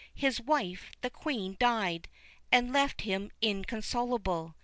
[0.15, 2.09] His wife, the Queen, died,
[2.51, 4.55] and left him inconsolable.